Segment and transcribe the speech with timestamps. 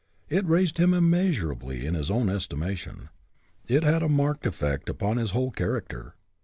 [0.29, 3.09] It raised him immeasurably in his own estima tion.
[3.67, 6.15] It had a marked effect upon his whole character.